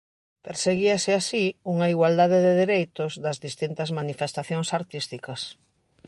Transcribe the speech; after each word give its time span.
Perseguíase 0.45 1.11
así 1.15 1.45
unha 1.73 1.87
"igualdade 1.95 2.37
de 2.45 2.53
dereitos" 2.63 3.11
das 3.23 3.37
distintas 3.47 3.89
manifestacións 3.99 4.67
artísticas. 4.79 5.41